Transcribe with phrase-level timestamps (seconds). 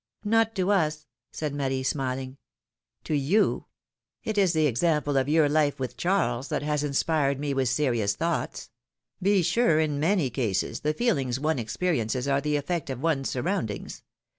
[0.25, 2.37] ''^^Not to us!" said Marie, smiling.
[3.03, 3.67] To you!
[4.23, 8.15] It is the example of your life with Charles, that has inspired me with serious
[8.15, 8.71] thoughts;
[9.21, 14.01] be sure, in many cases, the feelings one experiences are the eifect of one's surroundings.